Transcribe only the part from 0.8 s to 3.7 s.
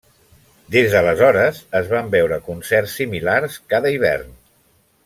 d'aleshores, es van veure concerts similars